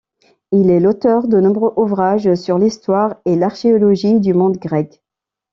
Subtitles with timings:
[0.51, 4.99] Il est l'auteur de nombreux ouvrages sur l'histoire et l'archéologie du monde grec.